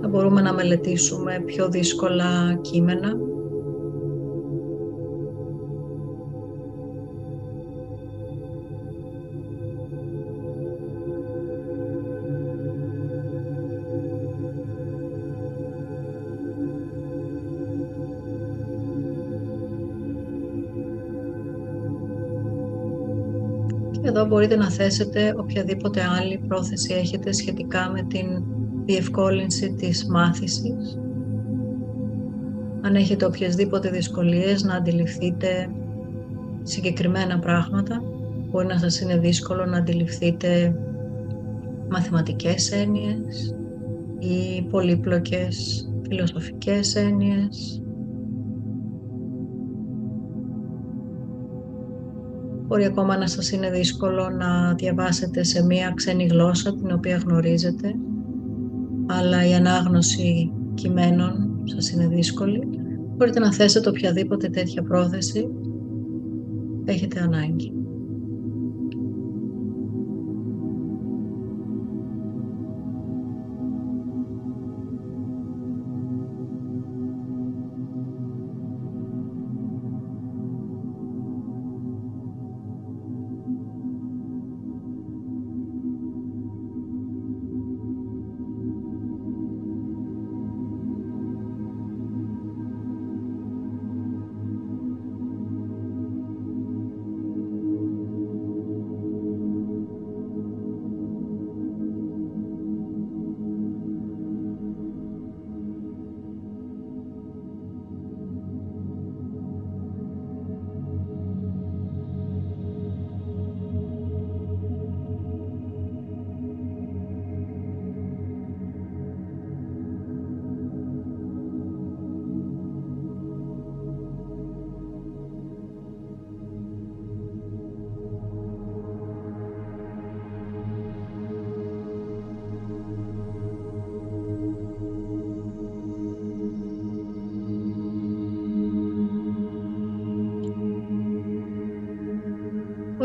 να 0.00 0.08
μπορούμε 0.08 0.40
να 0.40 0.52
μελετήσουμε 0.52 1.42
πιο 1.44 1.68
δύσκολα 1.68 2.58
κείμενα, 2.60 3.12
Εδώ 24.26 24.34
μπορείτε 24.34 24.56
να 24.56 24.70
θέσετε 24.70 25.34
οποιαδήποτε 25.36 26.00
άλλη 26.18 26.40
πρόθεση 26.48 26.94
έχετε 26.94 27.32
σχετικά 27.32 27.90
με 27.90 28.02
την 28.02 28.42
διευκόλυνση 28.84 29.74
της 29.74 30.06
μάθησης. 30.06 30.98
Αν 32.82 32.94
έχετε 32.94 33.24
οποιασδήποτε 33.24 33.90
δυσκολίες 33.90 34.62
να 34.62 34.74
αντιληφθείτε 34.74 35.70
συγκεκριμένα 36.62 37.38
πράγματα, 37.38 38.02
μπορεί 38.50 38.66
να 38.66 38.78
σας 38.78 39.00
είναι 39.00 39.18
δύσκολο 39.18 39.64
να 39.64 39.76
αντιληφθείτε 39.76 40.74
μαθηματικές 41.88 42.72
έννοιες 42.72 43.54
ή 44.18 44.62
πολύπλοκες 44.70 45.88
φιλοσοφικές 46.08 46.94
έννοιες 46.94 47.82
Μπορεί 52.76 52.88
ακόμα 52.88 53.16
να 53.16 53.26
σας 53.26 53.50
είναι 53.50 53.70
δύσκολο 53.70 54.30
να 54.30 54.74
διαβάσετε 54.74 55.42
σε 55.42 55.64
μία 55.64 55.92
ξένη 55.96 56.26
γλώσσα 56.26 56.74
την 56.74 56.92
οποία 56.92 57.16
γνωρίζετε, 57.16 57.94
αλλά 59.06 59.46
η 59.46 59.54
ανάγνωση 59.54 60.52
κειμένων 60.74 61.62
σας 61.64 61.90
είναι 61.90 62.06
δύσκολη. 62.06 62.68
Μπορείτε 63.16 63.40
να 63.40 63.52
θέσετε 63.52 63.88
οποιαδήποτε 63.88 64.48
τέτοια 64.48 64.82
πρόθεση 64.82 65.48
έχετε 66.84 67.20
ανάγκη. 67.20 67.75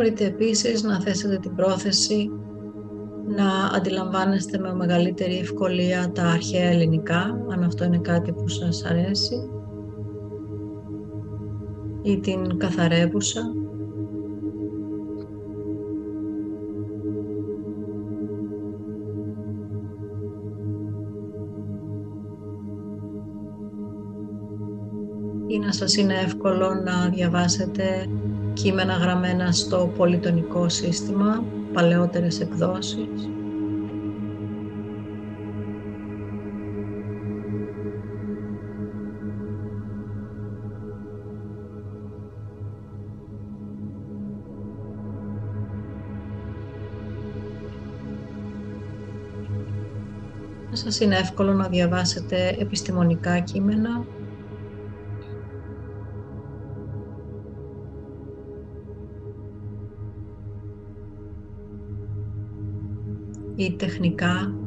μπορείτε 0.02 0.26
επίσης 0.26 0.84
να 0.84 1.02
θέσετε 1.02 1.38
την 1.38 1.56
πρόθεση 1.56 2.30
να 3.28 3.78
αντιλαμβάνεστε 3.78 4.58
με 4.58 4.74
μεγαλύτερη 4.74 5.38
ευκολία 5.38 6.12
τα 6.12 6.24
αρχαία 6.24 6.70
ελληνικά, 6.70 7.46
αν 7.52 7.64
αυτό 7.64 7.84
είναι 7.84 7.98
κάτι 7.98 8.32
που 8.32 8.48
σας 8.48 8.86
αρέσει, 8.86 9.36
ή 12.02 12.20
την 12.20 12.58
καθαρέπουσα. 12.58 13.42
Ή 25.48 25.60
να 25.60 25.72
σας 25.72 25.96
είναι 25.96 26.14
εύκολο 26.14 26.74
να 26.74 27.10
διαβάσετε 27.10 28.08
κείμενα 28.54 28.94
γραμμένα 28.94 29.52
στο 29.52 29.94
πολυτονικό 29.98 30.70
σύστημα, 30.70 31.44
παλαιότερες 31.74 32.40
εκδόσεις. 32.40 33.32
σας 50.82 51.00
είναι 51.00 51.18
εύκολο 51.18 51.54
να 51.54 51.68
διαβάσετε 51.68 52.56
επιστημονικά 52.60 53.40
κείμενα. 53.40 54.06
Ή 63.64 63.76
τεχνικά 63.76 64.61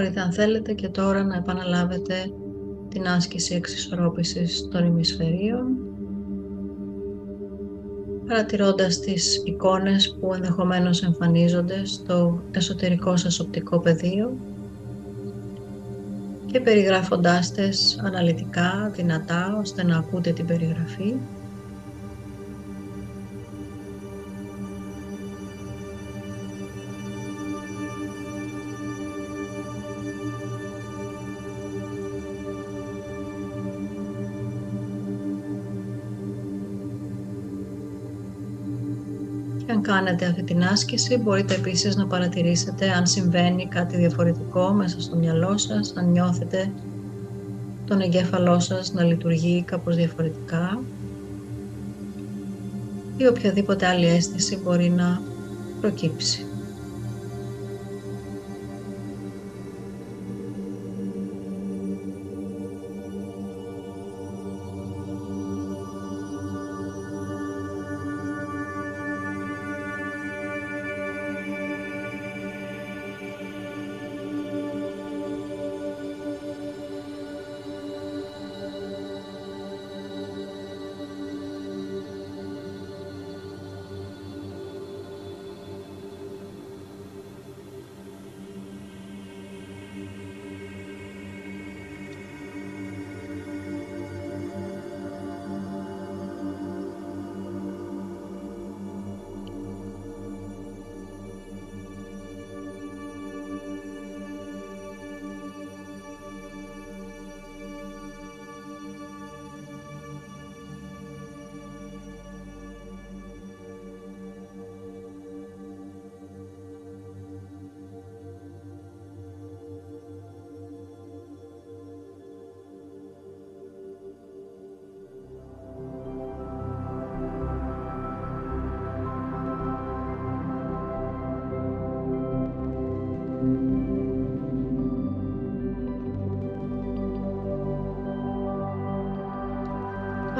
Μπορείτε 0.00 0.20
αν 0.20 0.32
θέλετε 0.32 0.72
και 0.72 0.88
τώρα 0.88 1.24
να 1.24 1.36
επαναλάβετε 1.36 2.14
την 2.88 3.06
άσκηση 3.06 3.54
εξισορρόπησης 3.54 4.68
των 4.70 4.86
ημισφαιρίων 4.86 5.66
παρατηρώντας 8.26 9.00
τις 9.00 9.42
εικόνες 9.44 10.16
που 10.20 10.34
ενδεχομένως 10.34 11.02
εμφανίζονται 11.02 11.84
στο 11.84 12.42
εσωτερικό 12.50 13.16
σας 13.16 13.40
οπτικό 13.40 13.78
πεδίο 13.78 14.36
και 16.46 16.60
περιγράφοντάς 16.60 17.52
τες 17.52 18.00
αναλυτικά, 18.02 18.90
δυνατά, 18.94 19.58
ώστε 19.60 19.84
να 19.84 19.96
ακούτε 19.96 20.32
την 20.32 20.46
περιγραφή. 20.46 21.14
Κάνετε 39.90 40.26
αυτή 40.26 40.42
την 40.42 40.64
άσκηση 40.64 41.16
μπορείτε 41.16 41.54
επίσης 41.54 41.96
να 41.96 42.06
παρατηρήσετε 42.06 42.90
αν 42.90 43.06
συμβαίνει 43.06 43.66
κάτι 43.66 43.96
διαφορετικό 43.96 44.72
μέσα 44.72 45.00
στο 45.00 45.16
μυαλό 45.16 45.58
σας, 45.58 45.92
αν 45.96 46.10
νιώθετε 46.10 46.70
τον 47.86 48.00
εγκέφαλό 48.00 48.60
σας 48.60 48.92
να 48.92 49.04
λειτουργεί 49.04 49.62
κάπως 49.62 49.96
διαφορετικά 49.96 50.82
ή 53.16 53.26
οποιαδήποτε 53.26 53.86
άλλη 53.86 54.06
αίσθηση 54.06 54.56
μπορεί 54.56 54.90
να 54.90 55.22
προκύψει. 55.80 56.49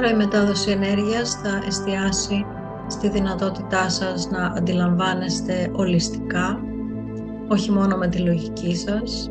Τώρα 0.01 0.13
η 0.13 0.17
μετάδοση 0.17 0.71
ενέργειας 0.71 1.33
θα 1.33 1.63
εστιάσει 1.67 2.45
στη 2.87 3.09
δυνατότητά 3.09 3.89
σας 3.89 4.29
να 4.29 4.45
αντιλαμβάνεστε 4.45 5.71
ολιστικά, 5.73 6.59
όχι 7.47 7.71
μόνο 7.71 7.97
με 7.97 8.07
τη 8.07 8.17
λογική 8.17 8.75
σας, 8.75 9.29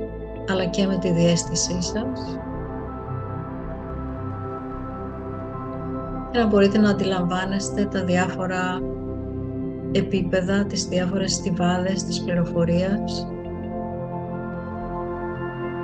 αλλά 0.50 0.64
και 0.64 0.86
με 0.86 0.98
τη 0.98 1.10
διέστησή 1.12 1.82
σας. 1.82 2.38
Και 6.30 6.38
να 6.38 6.46
μπορείτε 6.46 6.78
να 6.78 6.90
αντιλαμβάνεστε 6.90 7.84
τα 7.84 8.04
διάφορα 8.04 8.78
επίπεδα, 9.92 10.64
τις 10.64 10.84
διάφορες 10.84 11.32
στιβάδες 11.32 12.04
της 12.04 12.20
πληροφορίας, 12.20 13.28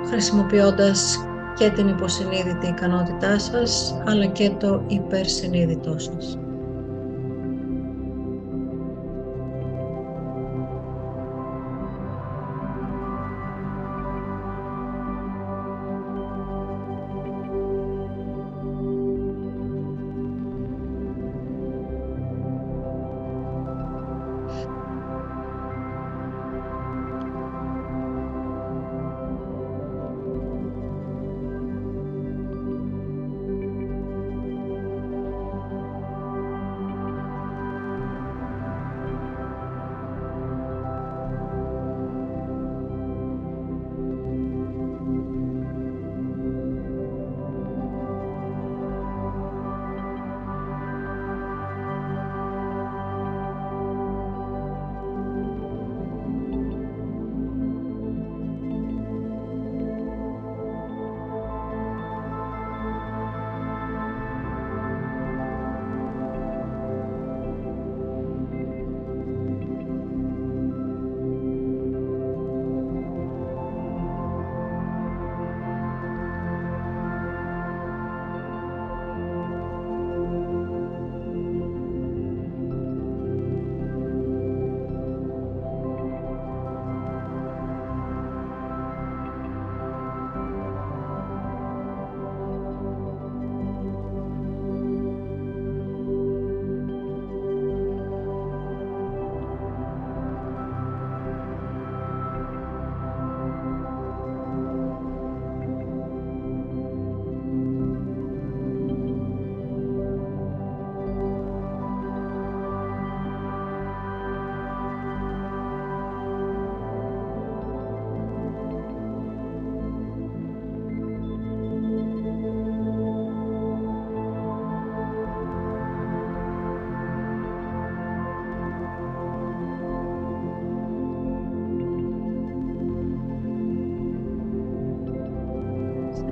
χρησιμοποιώντας 0.09 1.27
και 1.57 1.69
την 1.69 1.87
υποσυνείδητη 1.87 2.67
ικανότητά 2.67 3.39
σας, 3.39 4.01
αλλά 4.05 4.25
και 4.25 4.49
το 4.49 4.83
υπερσυνείδητό 4.87 5.99
σας. 5.99 6.37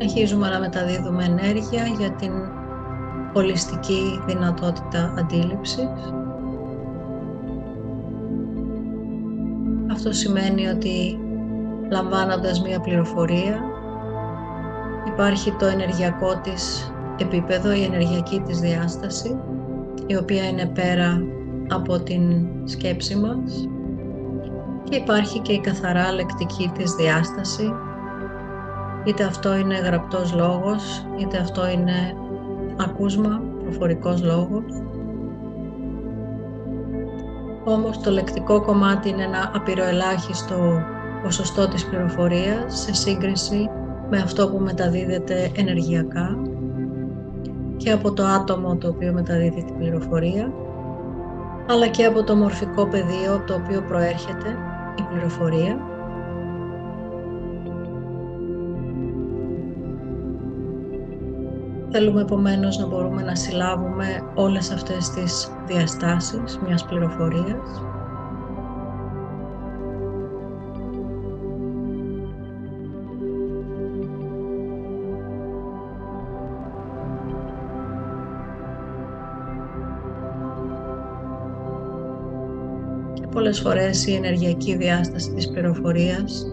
Συνεχίζουμε 0.08 0.50
να 0.50 0.60
μεταδίδουμε 0.60 1.24
ενέργεια 1.24 1.86
για 1.98 2.12
την 2.12 2.32
ολιστική 3.34 4.22
δυνατότητα 4.26 5.14
αντίληψης. 5.18 6.14
Αυτό 9.92 10.12
σημαίνει 10.12 10.68
ότι 10.68 11.20
λαμβάνοντας 11.92 12.62
μία 12.62 12.80
πληροφορία 12.80 13.60
υπάρχει 15.08 15.52
το 15.52 15.66
ενεργειακό 15.66 16.40
της 16.44 16.94
επίπεδο, 17.18 17.74
η 17.74 17.84
ενεργειακή 17.84 18.40
της 18.40 18.60
διάσταση, 18.60 19.40
η 20.08 20.16
οποία 20.16 20.48
είναι 20.48 20.66
πέρα 20.66 21.22
από 21.70 22.00
την 22.00 22.48
σκέψη 22.64 23.16
μας 23.16 23.68
και 24.84 24.96
υπάρχει 24.96 25.40
και 25.40 25.54
η 25.54 25.60
καθαρά 25.60 26.12
λεκτική 26.12 26.72
της 26.78 26.92
διάσταση, 26.92 27.74
είτε 29.06 29.24
αυτό 29.24 29.56
είναι 29.56 29.76
γραπτός 29.76 30.34
λόγος, 30.34 31.06
είτε 31.18 31.38
αυτό 31.38 31.68
είναι 31.70 32.16
ακούσμα, 32.78 33.42
προφορικός 33.64 34.24
λόγος. 34.24 34.64
Όμως 37.64 38.00
το 38.00 38.12
λεκτικό 38.12 38.62
κομμάτι 38.62 39.10
είναι 39.10 39.24
ένα 39.24 39.52
απειροελάχιστο 39.56 40.82
ποσοστό 41.24 41.68
της 41.68 41.86
πληροφορίας 41.86 42.80
σε 42.80 42.94
σύγκριση 42.94 43.70
με 44.10 44.18
αυτό 44.18 44.50
που 44.50 44.58
μεταδίδεται 44.58 45.52
ενεργειακά 45.56 46.38
και 47.78 47.92
από 47.92 48.14
το 48.14 48.24
άτομο 48.24 48.76
το 48.76 48.88
οποίο 48.88 49.14
μεταδίδει 49.14 49.64
την 49.64 49.78
πληροφορία 49.78 50.54
αλλά 51.70 51.88
και 51.88 52.06
από 52.06 52.24
το 52.24 52.36
μορφικό 52.36 52.88
πεδίο 52.88 53.36
από 53.36 53.46
το 53.46 53.54
οποίο 53.54 53.82
προέρχεται 53.82 54.58
η 55.00 55.02
πληροφορία 55.12 55.78
Θέλουμε 61.98 62.22
επομένως 62.22 62.78
να 62.78 62.86
μπορούμε 62.88 63.22
να 63.22 63.36
συλλάβουμε 63.36 64.06
όλες 64.36 64.72
αυτές 64.72 65.10
τις 65.10 65.52
διαστάσεις 65.68 66.60
μιας 66.66 66.86
πληροφορίας. 66.86 67.82
Και 83.14 83.28
πολλές 83.32 83.60
φορές 83.60 84.08
η 84.08 84.14
ενεργειακή 84.14 84.76
διάσταση 84.76 85.34
της 85.34 85.50
πληροφορίας 85.50 86.46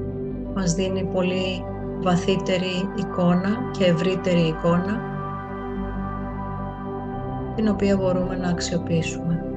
μας 0.55 0.75
δίνει 0.75 1.05
πολύ 1.05 1.65
βαθύτερη 2.03 2.89
εικόνα 2.97 3.71
και 3.79 3.85
ευρύτερη 3.85 4.41
εικόνα 4.41 5.12
την 7.63 7.71
οποία 7.71 7.97
μπορούμε 7.97 8.37
να 8.37 8.49
αξιοποιήσουμε. 8.49 9.52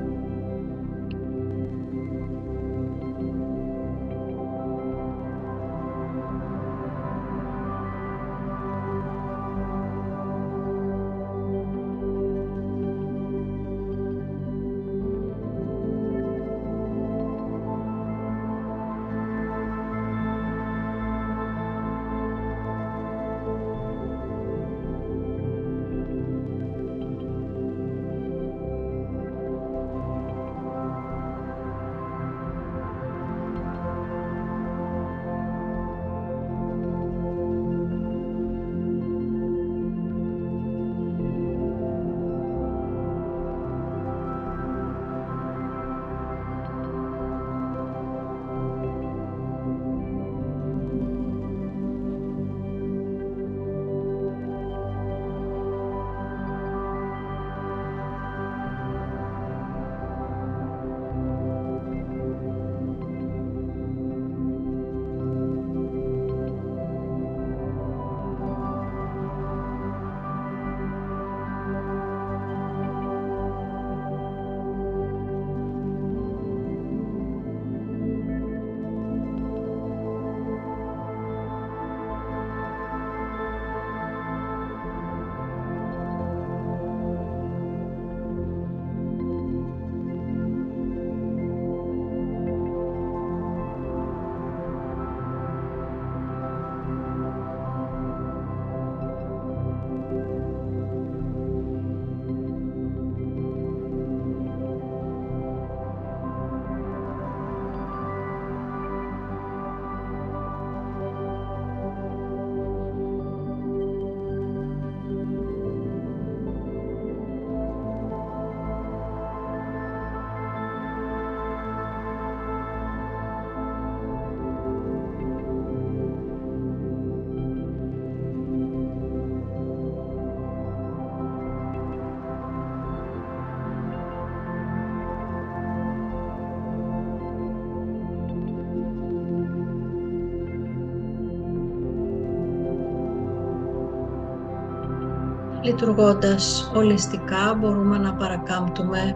Λειτουργώντας 145.65 146.71
ολιστικά 146.75 147.57
μπορούμε 147.59 147.97
να 147.97 148.13
παρακάμπτουμε 148.13 149.15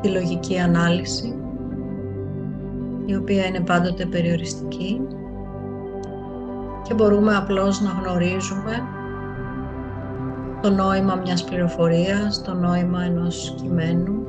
τη 0.00 0.08
λογική 0.08 0.58
ανάλυση 0.58 1.38
η 3.04 3.16
οποία 3.16 3.46
είναι 3.46 3.60
πάντοτε 3.60 4.06
περιοριστική 4.06 5.00
και 6.82 6.94
μπορούμε 6.94 7.36
απλώς 7.36 7.80
να 7.80 7.90
γνωρίζουμε 7.90 8.72
το 10.62 10.70
νόημα 10.70 11.14
μιας 11.14 11.44
πληροφορίας, 11.44 12.42
το 12.42 12.54
νόημα 12.54 13.02
ενός 13.02 13.54
κειμένου 13.62 14.26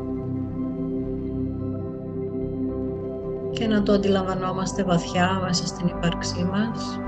και 3.51 3.67
να 3.67 3.84
το 3.84 3.91
αντιλαμβανόμαστε 3.91 4.84
βαθιά 4.84 5.39
μέσα 5.43 5.67
στην 5.67 5.88
ύπαρξή 5.88 6.43
μας. 6.43 6.99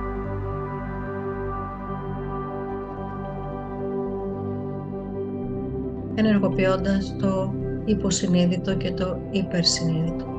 Ενεργοποιώντας 6.16 7.16
το 7.20 7.54
υποσυνείδητο 7.86 8.76
και 8.76 8.92
το 8.92 9.18
υπερσυνείδητο. 9.32 10.31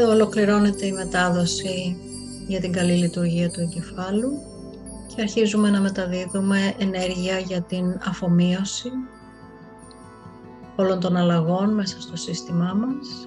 Εδώ 0.00 0.10
ολοκληρώνεται 0.10 0.86
η 0.86 0.92
μετάδοση 0.92 1.96
για 2.46 2.60
την 2.60 2.72
καλή 2.72 2.92
λειτουργία 2.92 3.50
του 3.50 3.60
εγκεφάλου 3.60 4.32
και 5.06 5.20
αρχίζουμε 5.20 5.70
να 5.70 5.80
μεταδίδουμε 5.80 6.74
ενέργεια 6.78 7.38
για 7.38 7.62
την 7.62 8.00
αφομοίωση 8.04 8.90
όλων 10.76 11.00
των 11.00 11.16
αλλαγών 11.16 11.74
μέσα 11.74 12.00
στο 12.00 12.16
σύστημά 12.16 12.72
μας 12.74 13.26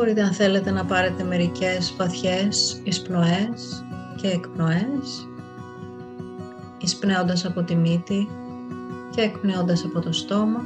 Μπορείτε 0.00 0.22
αν 0.22 0.32
θέλετε 0.32 0.70
να 0.70 0.84
πάρετε 0.84 1.24
μερικές 1.24 1.94
βαθιές 1.96 2.80
εισπνοές 2.84 3.84
και 4.16 4.28
εκπνοές, 4.28 5.28
εισπνέοντας 6.78 7.44
από 7.44 7.62
τη 7.62 7.74
μύτη 7.74 8.28
και 9.10 9.20
εκπνέοντας 9.20 9.84
από 9.84 10.00
το 10.00 10.12
στόμα. 10.12 10.64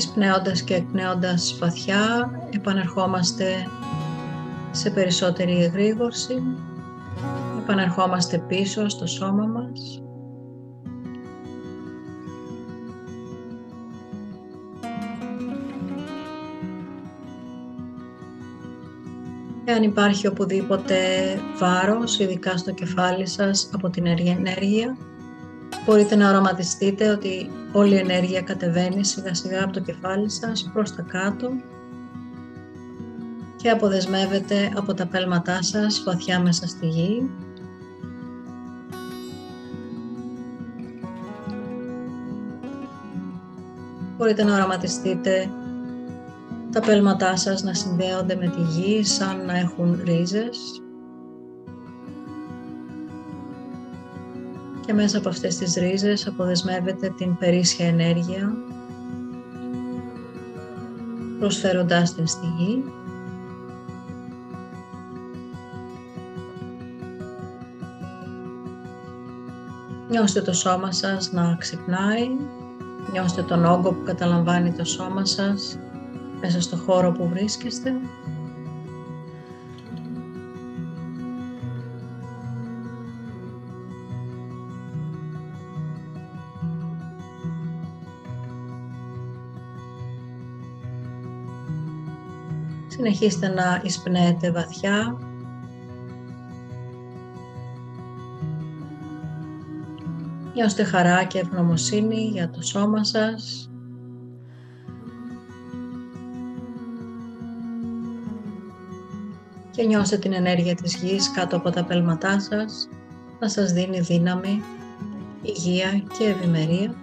Εισπνέοντας 0.00 0.62
και 0.62 0.74
εκπνέοντας 0.74 1.56
βαθιά, 1.58 2.30
επανερχόμαστε 2.50 3.68
σε 4.70 4.90
περισσότερη 4.90 5.62
εγρήγορση. 5.62 6.42
Επανερχόμαστε 7.62 8.38
πίσω 8.38 8.88
στο 8.88 9.06
σώμα 9.06 9.46
μας. 9.46 10.02
Αν 19.76 19.82
υπάρχει 19.82 20.26
οπουδήποτε 20.26 20.96
βάρος, 21.58 22.18
ειδικά 22.18 22.56
στο 22.56 22.72
κεφάλι 22.72 23.26
σας, 23.26 23.70
από 23.72 23.90
την 23.90 24.06
ενέργεια, 24.06 24.96
μπορείτε 25.84 26.16
να 26.16 26.28
οραματιστείτε 26.28 27.10
ότι 27.10 27.50
όλη 27.72 27.94
η 27.94 27.98
ενέργεια 27.98 28.42
κατεβαίνει 28.42 29.04
σιγά 29.04 29.34
σιγά 29.34 29.64
από 29.64 29.72
το 29.72 29.80
κεφάλι 29.80 30.30
σας 30.30 30.70
προς 30.72 30.94
τα 30.94 31.02
κάτω 31.02 31.50
και 33.56 33.70
αποδεσμεύεται 33.70 34.72
από 34.76 34.94
τα 34.94 35.06
πέλματά 35.06 35.62
σας 35.62 36.02
βαθιά 36.04 36.40
μέσα 36.40 36.66
στη 36.66 36.86
γη. 36.86 37.30
Μπορείτε 44.16 44.44
να 44.44 44.54
οραματιστείτε 44.54 45.50
τα 46.72 46.80
πέλματά 46.80 47.36
σας 47.36 47.62
να 47.62 47.74
συνδέονται 47.74 48.34
με 48.34 48.46
τη 48.48 48.60
γη 48.60 49.04
σαν 49.04 49.44
να 49.46 49.58
έχουν 49.58 50.00
ρίζες 50.04 50.82
και 54.90 54.96
μέσα 54.96 55.18
από 55.18 55.28
αυτές 55.28 55.56
τις 55.56 55.74
ρίζες 55.74 56.26
αποδεσμεύεται 56.26 57.08
την 57.16 57.36
περίσσια 57.36 57.86
ενέργεια 57.86 58.52
προσφέροντάς 61.38 62.14
την 62.14 62.26
στη 62.26 62.46
γη. 62.58 62.84
Νιώστε 70.08 70.42
το 70.42 70.52
σώμα 70.52 70.92
σας 70.92 71.32
να 71.32 71.56
ξυπνάει, 71.58 72.28
νιώστε 73.12 73.42
τον 73.42 73.64
όγκο 73.64 73.92
που 73.92 74.02
καταλαμβάνει 74.04 74.72
το 74.72 74.84
σώμα 74.84 75.24
σας 75.24 75.78
μέσα 76.40 76.60
στο 76.60 76.76
χώρο 76.76 77.12
που 77.12 77.28
βρίσκεστε 77.28 77.94
Συνεχίστε 93.02 93.48
να 93.48 93.80
εισπνέετε 93.84 94.50
βαθιά. 94.50 95.18
Νιώστε 100.54 100.84
χαρά 100.84 101.24
και 101.24 101.38
ευγνωμοσύνη 101.38 102.16
για 102.16 102.50
το 102.50 102.62
σώμα 102.62 103.04
σας. 103.04 103.70
Και 109.70 109.84
νιώστε 109.84 110.16
την 110.16 110.32
ενέργεια 110.32 110.74
της 110.74 110.94
γης 110.96 111.30
κάτω 111.30 111.56
από 111.56 111.70
τα 111.70 111.84
πέλματά 111.84 112.40
σας 112.40 112.88
να 113.40 113.48
σας 113.48 113.72
δίνει 113.72 114.00
δύναμη, 114.00 114.62
υγεία 115.42 116.02
και 116.18 116.24
ευημερία. 116.24 116.94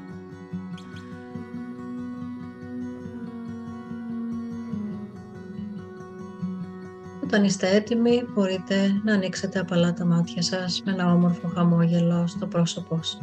αν 7.38 7.44
είστε 7.44 7.76
έτοιμοι, 7.76 8.24
μπορείτε 8.34 9.02
να 9.04 9.14
ανοίξετε 9.14 9.60
απαλά 9.60 9.94
τα 9.94 10.06
μάτια 10.06 10.42
σας 10.42 10.82
με 10.86 10.92
ένα 10.92 11.14
όμορφο 11.14 11.48
χαμόγελο 11.48 12.28
στο 12.28 12.46
πρόσωπό 12.46 13.00
σας. 13.04 13.22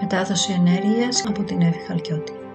Μετάδοση 0.00 0.52
ενέργειας 0.52 1.26
από 1.26 1.42
την 1.42 1.60
Εύη 1.60 1.78
Χαλκιώτη. 1.86 2.49